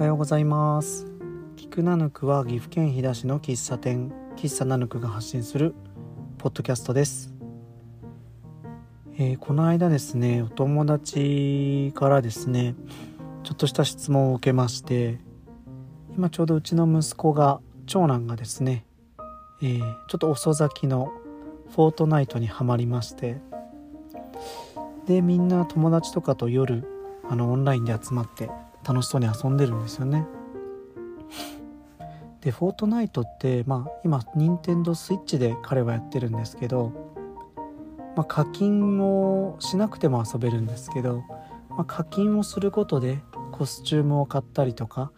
[0.00, 1.06] おはようございます。
[1.56, 5.74] 菊ナヌクは岐阜県飛騨市の喫茶店喫茶ナヌクが発信する
[6.38, 7.34] ポッドキャストです、
[9.18, 12.76] えー、この間ですねお友達からですね
[13.42, 15.18] ちょっとした質問を受けまして
[16.16, 18.86] 今ちょうどうちの息子が長男がですね、
[19.60, 21.12] えー、ちょっと遅咲きの
[21.74, 23.36] フォートナイトにはまりまして
[25.06, 26.86] でみんな友達とかと夜
[27.28, 28.48] あのオンラインで集まって
[28.86, 30.26] 楽しそうに遊んでるんですよね
[32.40, 36.92] でフォートナイトってまあ今任天堂スイッチで彼はやってるんですけど、
[38.16, 41.22] まあ、課金をしなくても遊べるんですけど、
[41.68, 43.18] まあ、課金をすることで
[43.52, 45.12] コスチュームを買ったりとか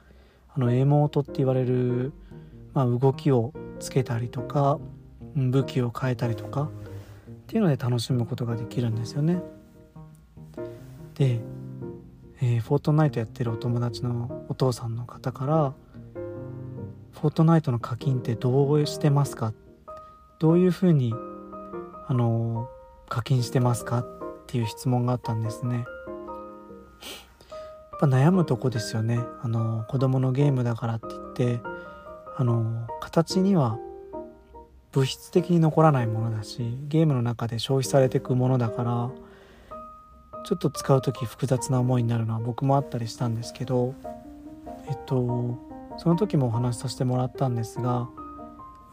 [0.54, 2.12] あのエモートって言われる、
[2.74, 4.80] まあ、動きをつけたりとか
[5.36, 9.40] 武器を変えたりとかっていうので楽しむことができるんですよね。
[11.14, 11.40] で、
[12.44, 15.72] えー、フォートナイトやってるお友達のお父さんの方から
[17.14, 19.52] 「フォートナイトの課金ってどうしてますか?」
[20.40, 21.14] どういうふうに
[22.08, 22.68] あの
[23.08, 24.00] 課金してますか？
[24.00, 24.06] っ
[24.48, 25.76] ていう質問があったんですね。
[25.76, 25.84] やっ
[28.00, 31.60] ぱ悩むとこですよねあの子供のゲームだからって言って
[32.36, 33.78] あの形には
[34.90, 39.10] 物質的に残らないものだしゲームの中で消費されていくものだから
[40.44, 43.94] ちょっと使う時複雑な思いになるのは僕もあったりしたんですけど
[44.88, 45.58] えっと
[45.98, 48.08] その時もお話しさせてもらったんですが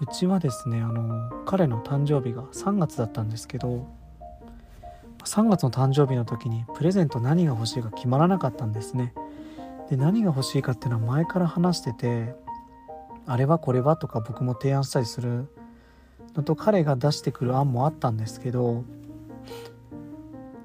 [0.02, 3.88] うちはですねあの彼の誕生日が3月だったんですけど
[5.26, 9.14] 3月の誕生日の時にプレゼント何が欲しいか決まらなかったんですね。
[9.90, 12.36] で何が欲しいかっていうのは前から話してて
[13.26, 15.48] あれはこれはとか僕も提案したりする
[16.36, 18.84] のと彼が出してくる案もあったんですけど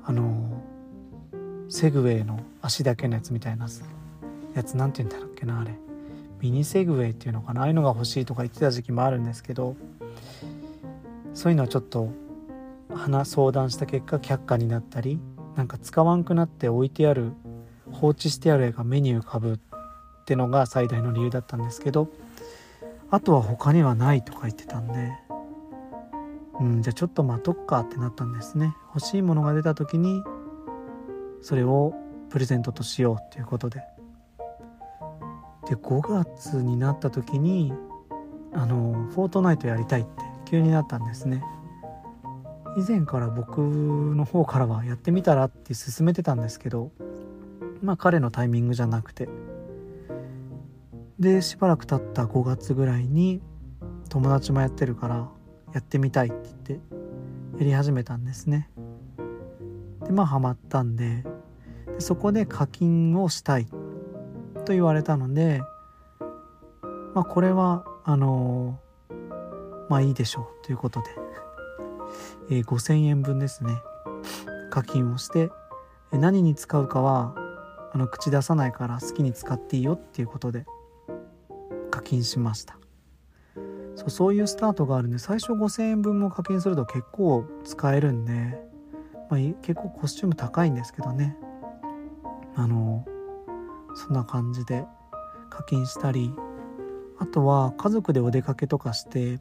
[0.04, 0.43] あの
[1.74, 3.66] セグウェイの足だけのやつみたいな
[4.54, 5.74] やつ何て言うんだろうっけなあれ。
[6.40, 7.62] ミニセグウェイっていうのかな？
[7.62, 9.74] ああいうのが欲しいとか言ってた時期もあるんですけど
[11.34, 12.12] そういうのはちょっと
[12.94, 15.18] 話相談した結果却下になったり
[15.56, 17.32] なんか使わんくなって置いてある
[17.90, 19.58] 放置してある絵が目に浮かぶっ
[20.26, 22.08] てのが最大の理由だったんですけど
[23.10, 25.10] あとは他にはないとか言ってたんで。
[26.60, 28.76] うんじゃあちょっと待っとっかってなったんですね。
[28.94, 30.22] 欲しいものが出た時に
[31.44, 31.92] それを
[32.30, 33.84] プレゼントとしようっていうことで。
[35.68, 37.72] で5月になった時に
[38.54, 40.10] あのフォートナイトやりたいって
[40.46, 41.44] 急になったんですね。
[42.78, 46.90] 以前から僕の方からはやってみたらって勧めてたんですけど
[47.82, 49.28] まあ彼のタイミングじゃなくて。
[51.18, 53.42] でしばらく経った5月ぐらいに
[54.08, 55.28] 友達もやってるから
[55.74, 56.96] やってみたいって言って
[57.58, 58.70] やり始めたんですね。
[60.04, 61.24] でまあハマったんで
[61.98, 63.66] そこで課金をしたい
[64.64, 65.62] と言われたので
[67.14, 68.78] まあこれはあの、
[69.88, 71.06] まあいいでしょうということで、
[72.50, 73.80] えー、5,000円分ですね。
[74.70, 75.52] 課金をして
[76.10, 77.34] 何に使うかは
[77.92, 80.66] あの口出さないから好きに使っていいよっていうことで
[81.92, 82.76] 課金しました。
[83.94, 88.60] そうそういうスタートがあるんで最初5,000円分も課金すると結構使えるんで、
[89.30, 91.36] まあ、結構コスチューム高いんですけどね。
[92.56, 93.04] あの
[93.94, 94.84] そんな感じで
[95.50, 96.32] 課金したり
[97.18, 99.38] あとは家族でお出かけとかして、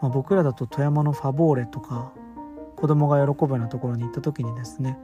[0.00, 2.12] まあ、僕らだと富山のファボーレとか
[2.76, 4.98] 子供が喜ぶようなところに行った時にですね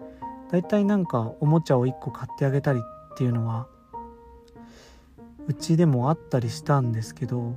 [0.50, 3.66] だいたいなんかおもちゃを1個買ってあげたりっていうのは
[5.46, 7.54] うちでもあったりしたんですけど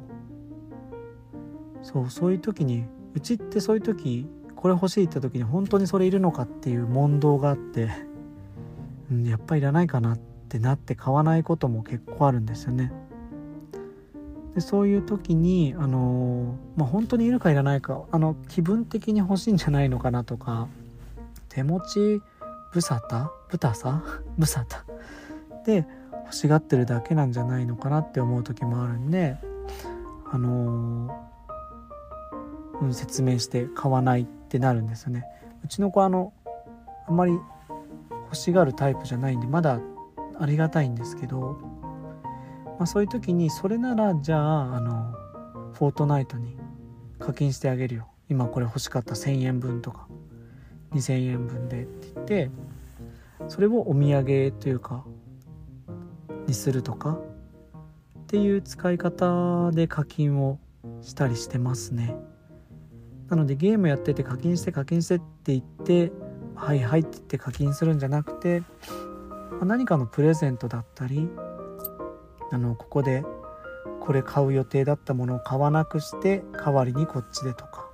[1.82, 7.90] そうそういう時にうちってそういう時これ欲しいって時に本当にそれいるのかっていう問答があって
[9.12, 12.92] うん、やっぱりいらないかなってなって買わないことも結構あるんですよね。
[14.56, 20.68] でそういう時にあのー、まあ、本当にいるかいらないかあの気分的に欲しいんじゃないのかなとか
[21.48, 22.22] 手持ち
[22.74, 24.04] ぶさたぶたさ？
[24.38, 24.84] ぶさた？
[25.66, 25.86] で
[26.26, 29.38] 欲しがってるだけなんじゃないのかなって思う時もあるんで
[30.30, 35.26] あのー、うん、説明して買わないってなるんですよね。
[35.64, 36.34] うちの子あの
[37.08, 37.40] あんまり
[38.32, 39.82] 欲しがるタイプじゃないんでまだ
[40.40, 41.60] ありがたいんですけど、
[42.80, 45.12] まあ、そういう時にそれならじゃああの
[45.74, 46.56] フォートナイトに
[47.20, 48.08] 課金してあげるよ。
[48.30, 50.08] 今これ欲しかった1,000円分とか
[50.94, 52.52] 2,000円分でって言って
[53.50, 55.04] それをお土産というか
[56.48, 57.20] にするとか
[58.20, 60.58] っていう使い方で課金を
[61.02, 62.16] したりしてますね。
[63.28, 66.14] なのでゲームやってて課金して課金してって言って
[66.62, 68.62] はいはいって言って課金するんじゃなくて
[69.64, 71.28] 何かのプレゼントだったり
[72.52, 73.24] あのここで
[74.00, 77.90] これ買う予定だったものを買わなくして代わりにこっちでとか。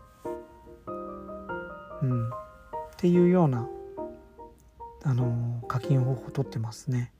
[2.02, 2.30] うん。
[2.30, 2.31] っ
[2.98, 3.68] ていうような
[5.04, 7.14] あの課金方法とってますね。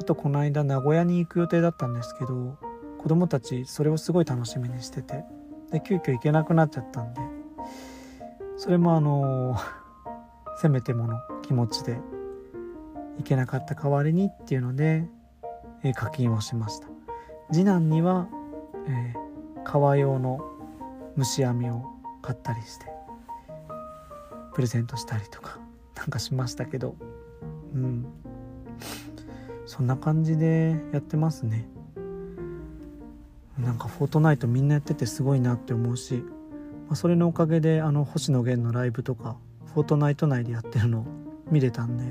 [0.00, 2.58] あとこの間名古屋に行く予定だったんですけど
[2.98, 5.24] 子供たちそれをすごい楽しみにしてて。
[5.70, 7.20] で急遽行けなくなっちゃったんで。
[8.58, 9.56] それもあの
[10.60, 11.98] せめてもの気持ちで
[13.18, 15.04] 行けなかった代わりにっていうので、
[15.84, 16.88] えー、課金をしました。
[17.52, 18.28] 次男には、
[18.86, 20.40] えー、革用の
[21.16, 21.84] 虫網を
[22.22, 22.86] 買ったりして
[24.54, 25.58] プレゼントしたりとか
[25.96, 26.94] なんかしましたけど
[27.74, 28.06] うん。
[29.68, 31.68] そんな感じでやってますね。
[33.58, 36.24] なんかフォートナイトみんなやっててすごいなって思うし、
[36.86, 39.36] まあ、それのおかげであの星野源のライブとか
[39.78, 41.06] フォートナイト内でやってるの
[41.52, 42.04] 見れたんで。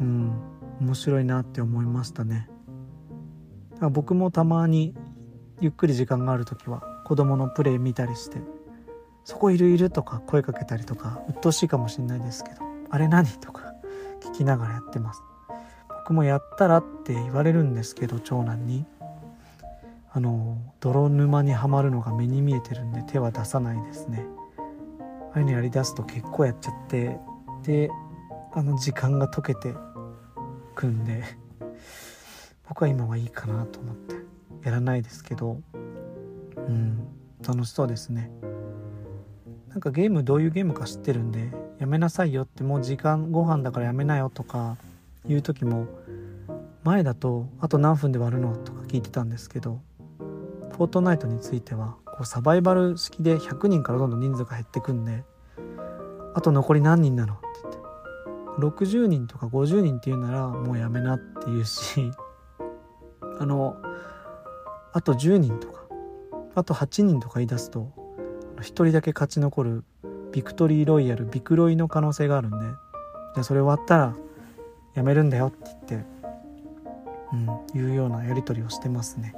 [0.00, 0.32] うん
[0.80, 2.48] 面白いなって思いましたね。
[3.92, 4.92] 僕もたまに
[5.60, 8.38] ゆっくり時間がある時は子供のプレイ見たりして
[9.22, 12.56] 「そこいるいる」とか声かけたりとか鬱陶しいかもしんないですけど
[12.90, 13.72] 「あれ何?」とか
[14.20, 15.22] 聞きながらやってます。
[16.00, 18.84] 僕もやったらって言われるんですけど長男に。
[20.14, 24.26] あの泥沼にはまるのが目に見えてるんで手は出さないですね。
[25.34, 27.18] ああいうのやりだすと結構やっちゃって
[27.62, 27.90] で
[28.52, 29.74] あの時間が解けて
[30.74, 31.24] くんで
[32.68, 34.14] 僕は今はいいかなと思って
[34.62, 35.60] やらないですけど
[36.56, 37.06] うん
[37.46, 38.30] 楽しそうですね。
[39.68, 44.76] なんかゲームどういうゲームか知ってるんでやめなさいよってもう時間ご飯だからやめなよとか
[45.26, 45.86] 言う時も
[46.84, 49.80] 前だとあと何分で割るのとか聞いてたんですけど
[50.72, 55.24] フォートナイトについてはこうサバイバル式で100人からどんどん人数が減ってくんで
[56.34, 57.34] あと残り何人なの？
[57.34, 62.10] って言って60人とか50人って言うならもうやめなって言うし
[63.40, 63.76] あの
[64.92, 65.82] あと10人とか
[66.54, 67.90] あと8人とか言い出すと
[68.58, 69.84] 1人だけ勝ち残る
[70.32, 74.14] ビクトリーロイヤルビクロイの可能性があるんでじゃあそれ終わったら
[74.94, 76.06] やめるんだよって言って、
[77.32, 79.34] うん、いうようなやり取りをしてますね。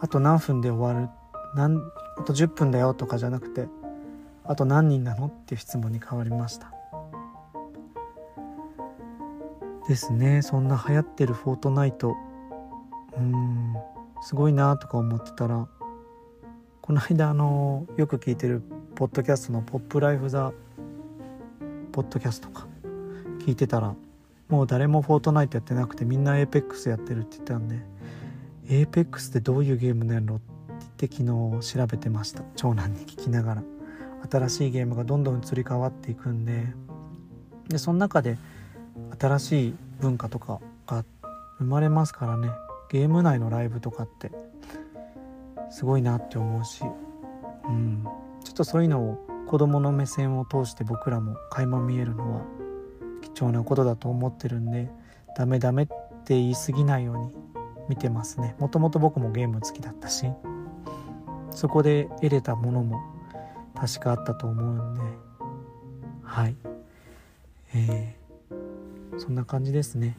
[0.00, 1.08] あと何分で終わる
[1.56, 1.78] なん
[2.18, 3.66] あと10分だよとかじゃなくて
[4.44, 6.72] あと何人なのっていう質問に変わりました。
[9.88, 10.42] ですね。
[10.42, 12.14] そんな流行ってるフォートナイト。
[13.16, 13.74] うん。
[14.20, 15.68] すごいなとか思ってたら
[16.80, 18.62] この間あのよく聞いてる
[18.94, 20.52] ポッドキャストの「ポップライフ・ザ・
[21.92, 22.66] ポッドキャスト」とか。
[23.46, 23.94] 聞いてたら
[24.48, 27.80] もう誰もフォートナイトやってなくてみんなエーペックスやってるって言ったんで
[28.68, 30.55] エーペックスってどういうゲームなんろって
[30.96, 32.42] って昨日調べてました。
[32.56, 33.62] 長男に聞きながら。
[34.30, 36.64] 新しいゲームがどんどん移り変わっていくんで。
[37.68, 38.38] でその中で
[39.18, 41.04] 新しい文化とかが
[41.58, 42.48] 生まれますからね。
[42.90, 44.30] ゲーム内のライブとかって。
[45.68, 46.84] すごいなって思うし、
[47.68, 48.04] うん、
[48.44, 52.42] ちょっとそういうのを子供の目線を通して僕らも垣間見えるのは
[53.20, 54.88] 貴重なことだと思ってるんで
[55.36, 57.34] ダメダメって言い過ぎないように
[57.88, 58.54] 見てますね。
[58.58, 60.26] もともと僕もゲーム好きだったし。
[61.56, 63.00] そこで得れたものも
[63.74, 65.00] 確かあったと思うんで。
[66.22, 66.56] はい。
[67.74, 70.18] えー、そんな感じですね。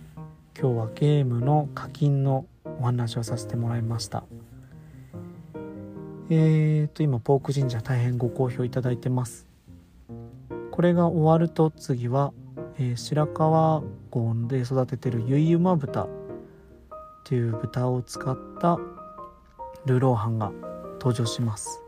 [0.60, 2.48] 今日はゲームの課金の
[2.80, 4.24] お話をさせてもらいました。
[6.32, 9.46] えーと今ポーク神社大変ご好評いただいてます。
[10.72, 12.34] これが終わると次は、
[12.80, 16.10] えー、白川郷で育ててるゆいゆま豚っ
[17.26, 18.80] ていう豚を使った
[19.86, 20.52] ルーローハンが
[21.00, 21.82] 登場します。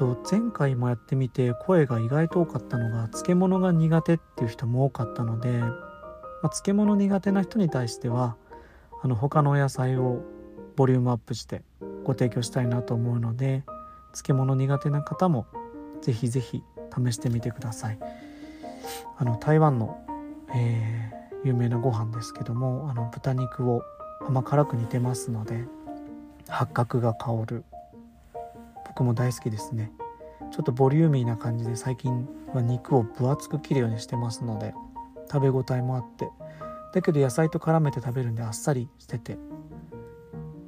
[0.00, 5.68] と前回もやってみて声が意外と多かったのが漬物が苦手っていう人も多かったので、ま
[6.44, 8.36] あ、漬物苦手な人に対しては
[9.02, 10.22] あの他のお野菜を
[10.74, 11.62] ボリュームアップして
[12.04, 13.62] ご提供したいなと思うので
[14.12, 15.46] 漬物苦手な方も
[16.00, 16.62] ぜひぜひ
[16.96, 17.98] 試してみてください。
[19.18, 20.02] あの台湾の、
[20.54, 23.82] えー、有名なご飯ですけどもあの豚肉を
[24.26, 25.66] 甘辛く煮てますので
[26.48, 27.64] 八角が香る
[29.04, 29.92] も大好きですね。
[30.50, 34.74] ちょっとボリューミーな感じで最近は肉を分厚く切るようにしてますので
[35.30, 36.30] 食べ応えもあって。
[36.92, 39.38] だけど野菜と絡めて食べるんであっさりしてて。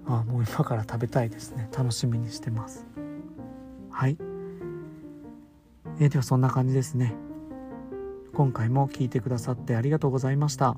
[0.07, 1.69] ああもう今から食べたいですね。
[1.77, 2.87] 楽しみにしてます。
[3.91, 4.17] はい。
[5.99, 7.15] えー、ではそんな感じですね。
[8.35, 10.77] 今回も聞いてくださってありがとうございました。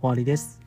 [0.00, 0.60] 終わりです。